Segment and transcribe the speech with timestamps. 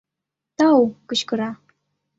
[0.57, 1.49] —Тау!— кычкыра.